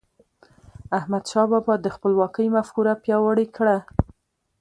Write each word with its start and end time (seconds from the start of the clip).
احمدشاه 0.97 1.45
بابا 1.51 1.73
د 1.81 1.87
خپلواکی 1.95 2.47
مفکوره 2.55 2.93
پیاوړې 3.03 3.45
کړه. 3.55 3.77